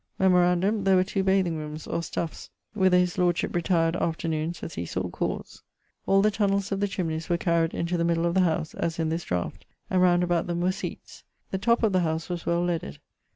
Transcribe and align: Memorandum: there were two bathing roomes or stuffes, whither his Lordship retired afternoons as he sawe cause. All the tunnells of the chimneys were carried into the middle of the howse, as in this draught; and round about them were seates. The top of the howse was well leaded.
Memorandum: 0.17 0.83
there 0.83 0.95
were 0.95 1.03
two 1.03 1.21
bathing 1.21 1.57
roomes 1.57 1.85
or 1.85 2.01
stuffes, 2.01 2.49
whither 2.73 2.97
his 2.97 3.19
Lordship 3.19 3.53
retired 3.53 3.95
afternoons 3.95 4.63
as 4.63 4.73
he 4.73 4.83
sawe 4.83 5.11
cause. 5.11 5.61
All 6.07 6.23
the 6.23 6.31
tunnells 6.31 6.71
of 6.71 6.79
the 6.79 6.87
chimneys 6.87 7.29
were 7.29 7.37
carried 7.37 7.75
into 7.75 7.97
the 7.97 8.03
middle 8.03 8.25
of 8.25 8.33
the 8.33 8.39
howse, 8.41 8.73
as 8.73 8.97
in 8.97 9.09
this 9.09 9.25
draught; 9.25 9.63
and 9.91 10.01
round 10.01 10.23
about 10.23 10.47
them 10.47 10.59
were 10.59 10.69
seates. 10.71 11.21
The 11.51 11.59
top 11.59 11.83
of 11.83 11.93
the 11.93 11.99
howse 11.99 12.29
was 12.29 12.47
well 12.47 12.63
leaded. 12.63 12.97